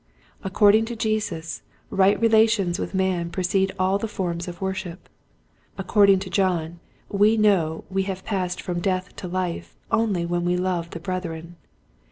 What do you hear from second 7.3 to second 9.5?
know we have passed from death to